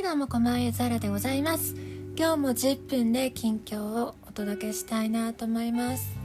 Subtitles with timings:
[0.00, 1.74] はいどうもこんばんはザラでございます。
[2.16, 6.16] 今日も10分で近況をお届けしたいなと思います。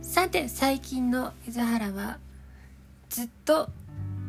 [0.00, 2.18] さて最近の伊豆原は
[3.10, 3.68] ずっと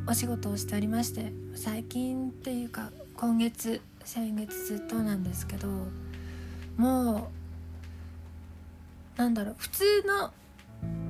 [0.07, 5.69] お仕事をしておりまして最近っていうか今月先月ずっとなんですけど
[6.75, 7.29] も
[9.15, 10.33] うなんだろう普通の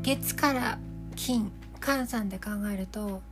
[0.03, 0.77] 月から
[1.15, 3.23] 金換算で考えると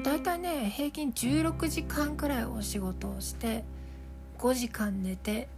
[0.00, 3.64] だいたいね平均16時間くらいお仕事をして
[4.38, 5.48] 5時間寝て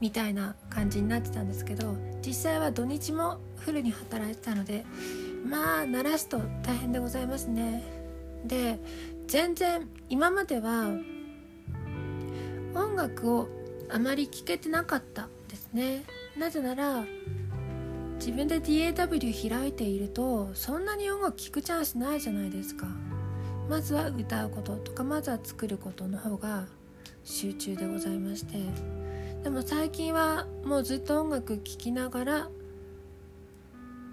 [0.00, 4.84] みたいな感じになってたんですけど実際は土日もフルに働いてたので
[5.46, 7.82] まあ慣らすと大変でございますね。
[8.44, 8.78] で
[9.26, 10.90] 全然今までは
[12.74, 13.48] 音楽を
[13.90, 16.04] あまり聴けてなかったですね。
[16.36, 17.04] なぜなら
[18.16, 22.86] 自分で DAW 開いているとそんなに音楽聴くチャンスないじゃないですか。
[23.68, 26.66] まずは歌うこととかまずは作ることの方が
[27.24, 28.58] 集中でございまして
[29.42, 32.48] でも最近はもうずっと音楽聴きながら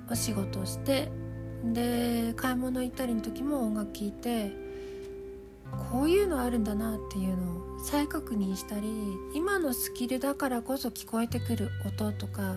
[0.10, 1.10] お仕事して
[1.64, 4.52] で買い物行ったりの時も音楽聴いて
[5.92, 8.90] こういうのあるんだなっていうのを再確認したり
[9.34, 12.56] 今のスキルだからこそ聞こえてくる音とか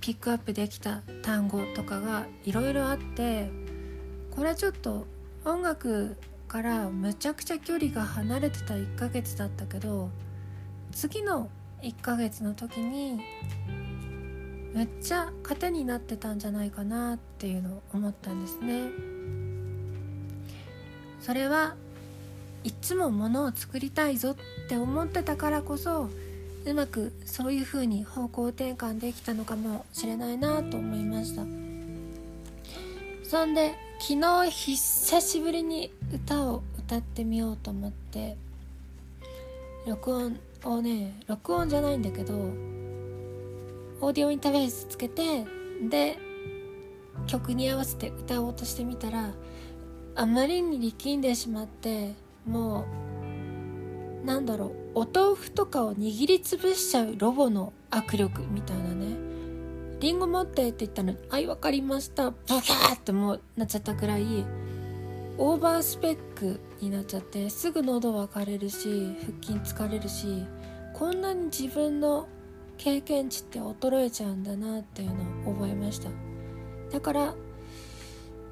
[0.00, 3.50] ピックアップできた単語とかがいろいろあって
[4.34, 5.06] これはちょっと
[5.44, 6.16] 音楽
[6.48, 10.10] からむちゃくちゃ距離が離れてた1ヶ月だったけど
[10.92, 11.48] 次の
[11.82, 13.20] 1ヶ月の時に
[14.72, 18.90] めっちゃ糧になってたんじゃないかなっていうのを思ったんですね。
[21.20, 21.76] それは
[22.64, 26.08] いつもものを作りたいぞって思ってたからこそ
[26.66, 31.42] うまくそういう風に方向転換できたのかもしれないなと思いました。
[33.22, 38.36] そんで昨日久しぶりに歌を歌ってみようと思って
[39.86, 42.34] 録音をね録音じゃないんだけど
[44.00, 45.44] オーディオインターフェースつけて
[45.88, 46.18] で
[47.26, 49.30] 曲に合わせて歌おうとしてみたら
[50.14, 52.12] あまりに力んでしまって
[52.46, 52.84] も
[54.22, 59.33] うなんだろうお豆腐とかを握りつぶしちゃうロボの握力みたいなね。
[60.04, 62.30] リンゴ持ってって言ったのに、はい、わかりました。
[62.30, 64.44] ブカーってもうなっちゃったくらい、
[65.38, 70.44] オーバースペックになっちゃって、すぐ喉分かれるし、腹筋疲れるし、
[70.92, 72.28] こんなに自分の
[72.76, 76.10] 経験値って衰えちゃうんだなっていうのを覚えました。
[76.92, 77.34] だから、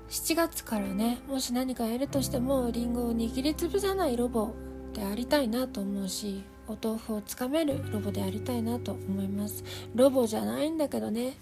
[0.08, 4.54] 7月からね、もし何かやるとしても、リンゴを握りつぶさないロボ
[4.94, 9.64] でありたいなと思うし、お豆腐をつかめるロボでありたいなと思います。
[9.94, 11.34] ロボじゃないんだけどね。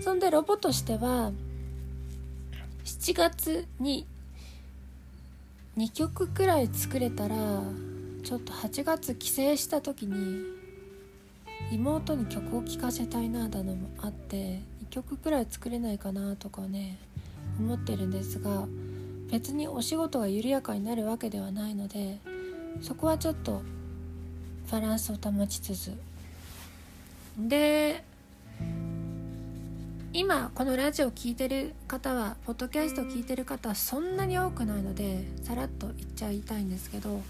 [0.00, 1.32] そんでロボとしては
[2.84, 4.06] 7月に
[5.76, 7.36] 2曲くらい作れたら
[8.22, 10.42] ちょっと8月帰省した時に
[11.70, 16.98] 妹に曲を聴かせたいなだのもあって2曲くらい作れないかなとかね
[17.58, 18.66] 思ってるんですが
[19.30, 22.18] 別にお仕事が緩やかになるわけではないので
[22.80, 23.62] そこはちょっと
[24.72, 25.92] バランスを保ちつつ。
[27.38, 28.02] で
[30.14, 37.20] 今このラジオを聴いてる方はポッドキャスト聴いてる方はそんなに多くないのでさらっと言っちゃいたいんですけど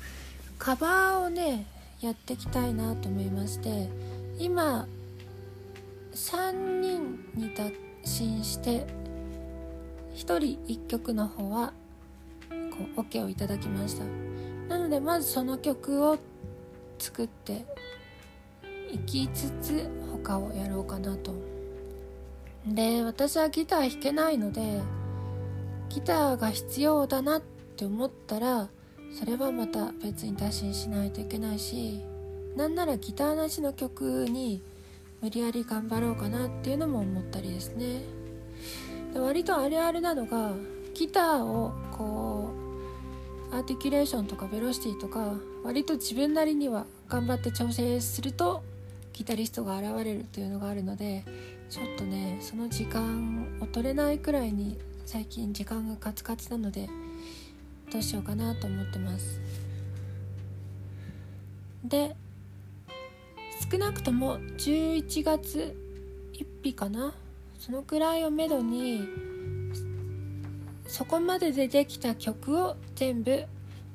[0.58, 1.66] カバーをね
[2.00, 3.88] やっていきたいなと思いまして
[4.38, 4.86] 今
[6.14, 7.74] 3人に達
[8.04, 8.86] 進して
[10.14, 11.72] 1人1曲の方は
[12.50, 14.04] こう OK をいただきました。
[14.69, 16.19] なのでまずその曲を
[17.03, 17.65] 作って
[18.93, 21.35] いきつつ他をやろうかなと。
[22.65, 24.81] で私はギター弾けないので
[25.89, 27.43] ギターが必要だなっ
[27.77, 28.69] て思ったら
[29.19, 32.01] それはまた別に打診しないといけないし
[32.55, 34.63] なんならギターなしの曲に
[35.21, 38.03] 無理やり頑張ろうかなっていうのも思ったりですね。
[39.13, 40.53] で割とあるあるなのが
[40.95, 42.32] ギターをこう
[43.53, 48.63] アーティキュレーションとかベロシティとか割と自分なりには頑張って調整すると
[49.13, 51.22] ギタリストが現れるというのがあるので
[51.69, 56.89] ちょっとねその時間を取れないくらいに最近時間がカツカツなので
[57.93, 59.39] どうしようかなと思ってます。
[61.84, 62.16] で
[63.71, 65.77] 少なくとも11月
[66.33, 67.13] 1日かな？
[67.59, 69.07] そのくらいをめどに
[70.92, 73.47] そこまででできた曲を全部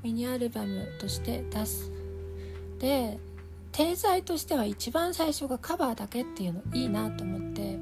[0.02, 1.92] ミニアルバムとして出す。
[2.80, 3.20] で
[3.72, 7.78] 体裁としては一番最初がカバーだけっていうのいいなと思って。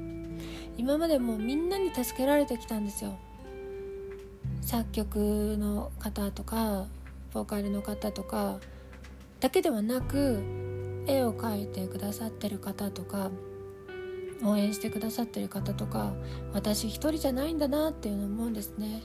[0.76, 3.16] 今までもみんなに助けられてきたんですよ。
[4.60, 6.84] 作曲の方とか
[7.32, 8.58] ボーカルの方とか
[9.40, 10.42] だけではなく
[11.06, 13.30] 絵を描いてくださってる方とか。
[14.42, 16.12] 応援してくださってる方とか
[16.52, 19.02] 私一人じゃないんだなっていうの思うんですね。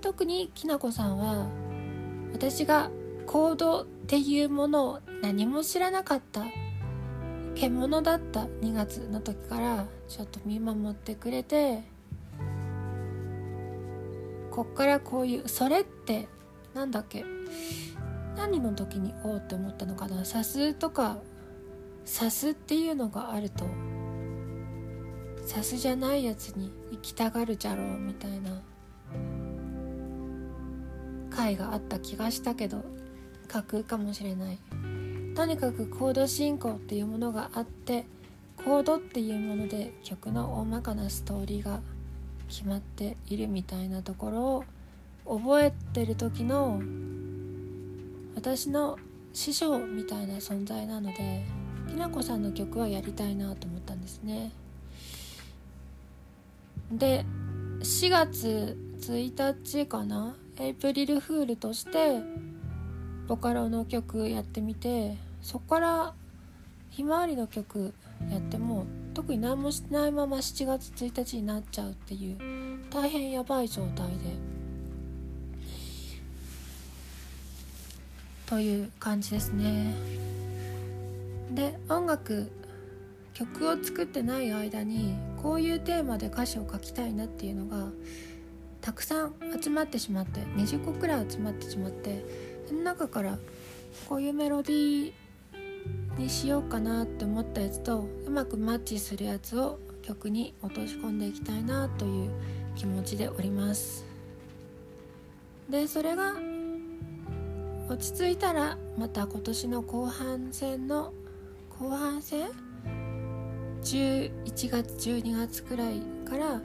[0.00, 1.48] 特にきなこさんは
[2.32, 2.90] 私が
[3.26, 6.44] 行動っていうものを何も知らなかった
[7.54, 11.82] 獣だった2月の時からちょっと見守ってくれて
[14.50, 16.28] こっからこういうそれって
[16.74, 17.24] なんだっけ
[18.36, 21.18] 何の時におうって思ったのかなさすとか
[22.04, 23.66] さすっていうのがあると
[25.44, 28.62] さすじゃないやつに行きたがるじゃろうみたいな
[31.30, 32.84] 回があった気がしたけど
[33.48, 34.58] 架空かもしれない。
[35.34, 38.04] とにかくコード進行っていうものがあって
[38.56, 41.80] コードっていうもので曲の大まかなストーリーが
[42.48, 44.64] 決まっているみたいなところ
[45.24, 46.82] を覚えてる時の
[48.34, 48.98] 私の
[49.32, 51.44] 師匠みたいな存在なので
[51.88, 54.52] きなこさんの曲はやりたいなと思ったんですね。
[56.92, 57.24] で
[57.80, 60.36] 4月1日かな？
[60.58, 62.20] エイプリルフールとして
[63.26, 66.14] ボカロの曲やってみてそこから
[66.90, 67.94] ひまわりの曲
[68.30, 68.84] やっても
[69.14, 72.38] 特に何もしないまま7月1日になっちゃうっていう
[72.90, 74.14] 大変やばい状態で。
[78.46, 79.94] という感じですね。
[81.50, 82.50] で音楽
[83.32, 87.90] 曲を作ってない間にこういうテーマで歌詞を書きたいなっていうのが
[88.80, 92.24] たくさん集まってしまって20個くらい集まってしまって
[92.68, 93.38] その中から
[94.08, 102.30] こういうメロディーにしようかなって思ったやつとうまくマッチするやつを曲に落とし込んでいきたいなという
[102.74, 104.04] 気持ちでおります。
[105.68, 106.34] でそれが
[107.88, 111.12] 落ち着いたらまた今年の後半戦の
[111.78, 112.50] 後半戦
[113.82, 116.60] 11月12月くらいから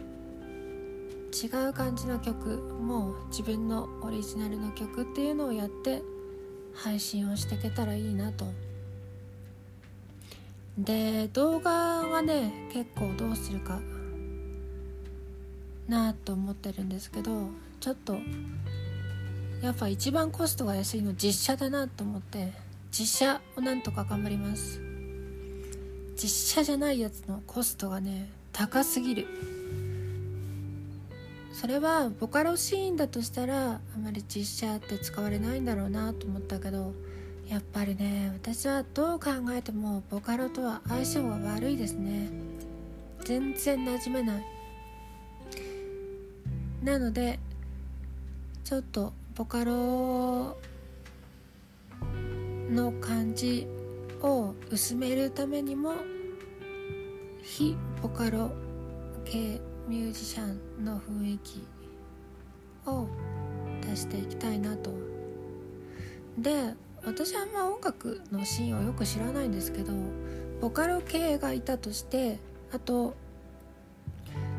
[1.34, 6.02] 違う感じの曲もう自分のオリジナルの曲っていうのをやって
[6.76, 8.46] 配信をしていけたらいいなと。
[10.78, 13.82] で動画はね結構どうするか
[15.88, 17.50] なと思ってるんですけど
[17.80, 18.18] ちょっと
[19.64, 22.54] やっぱ一番コストが安いの実写だなと思って
[22.92, 24.87] 実写をなんとか頑張ります。
[26.18, 29.28] 実写じゃないやつのコストがね高すぎる。
[31.54, 36.94] それはボカロシーンだとしたらあまり実写って使われないんだろうなと思ったけど
[37.48, 42.30] やっぱりね私はどう考えてもボカロとは相性が悪いですね。
[43.24, 44.46] 全然馴染めない。
[46.84, 47.40] なので
[48.64, 50.58] ちょっとボカロ
[52.72, 53.68] の感じ
[54.22, 55.94] を薄めるためにも
[57.42, 58.52] 非ボカロ
[59.26, 61.68] 系ミュージシャンの雰囲気
[62.86, 63.08] を
[63.82, 64.92] 出していきたいなと。
[66.38, 66.74] で
[67.04, 69.94] 私はあんま音楽のシーンをよく知らないんですけど
[70.62, 72.40] ボカロ系がいたとして
[72.72, 73.16] あと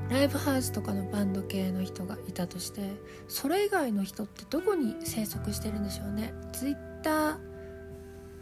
[0.08, 2.80] ライブハウスとかのバンド系の人がいたとして
[3.28, 6.32] それ以外の人ってどこに生息してるんでしょうね。
[6.52, 7.38] Twitter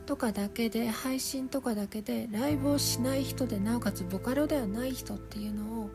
[0.06, 5.90] とかだけで配信とかだけでライブをしない人でなおかつボカロではない人っていうのを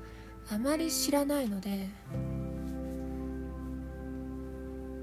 [0.51, 1.87] あまり知らないので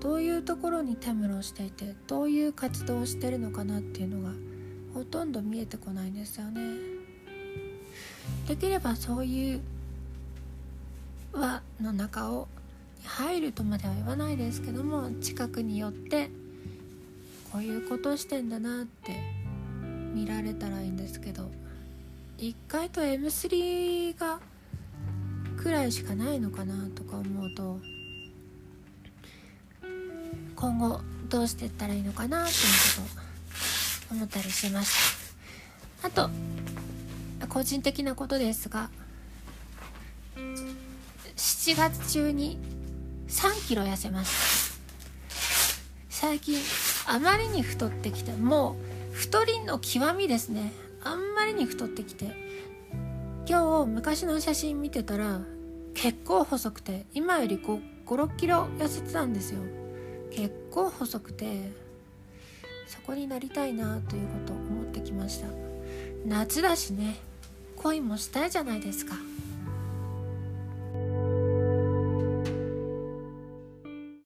[0.00, 4.35] どういうところにたむろしていてどういう活動をしてるのかなっていうのが
[4.93, 6.61] ほとんど見えてこないんですよね。
[8.47, 9.61] できればそういう
[11.33, 12.47] 輪の中を
[13.05, 16.31] 入るとまでは言わないですけども近くに寄って
[17.52, 19.17] こういうことしてんだなって
[20.14, 21.50] 見られたらいいんですけど
[22.38, 24.40] 1階と M3 が
[25.57, 27.81] くらいしかないのかなとか思うと
[30.55, 32.57] 今後どうしていったらいいのかなっていう
[33.05, 33.12] こ
[34.09, 35.31] とを思ったりしまし
[36.02, 36.09] た。
[36.09, 36.31] あと
[37.49, 38.90] 個人的なことですが
[40.37, 42.59] 7月中に
[43.28, 44.31] 3キロ痩せまし
[44.71, 44.78] た。
[46.09, 46.57] 最近
[47.11, 48.77] あまりに太ってきても
[49.12, 50.73] う太りの極みですね。
[51.03, 52.49] あんまりに太ってきて。
[53.49, 55.41] 今日昔の写真見てたら
[55.95, 59.61] 結構細くて今より5 6キロ痩せてたんですよ。
[60.31, 61.73] 結構細くて
[62.87, 65.49] そこになりたいなということを思ってきました。
[66.27, 67.17] 夏だしね
[67.77, 69.15] 恋もしたいじゃないですか。